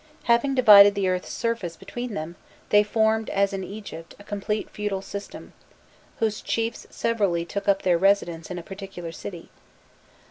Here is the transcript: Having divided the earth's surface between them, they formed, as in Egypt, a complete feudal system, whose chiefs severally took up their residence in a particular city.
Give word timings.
Having 0.23 0.55
divided 0.55 0.95
the 0.95 1.07
earth's 1.07 1.29
surface 1.31 1.75
between 1.75 2.15
them, 2.15 2.35
they 2.69 2.81
formed, 2.81 3.29
as 3.29 3.53
in 3.53 3.63
Egypt, 3.63 4.15
a 4.17 4.23
complete 4.23 4.67
feudal 4.71 5.03
system, 5.03 5.53
whose 6.17 6.41
chiefs 6.41 6.87
severally 6.89 7.45
took 7.45 7.67
up 7.67 7.83
their 7.83 7.99
residence 7.99 8.49
in 8.49 8.57
a 8.57 8.63
particular 8.63 9.11
city. 9.11 9.51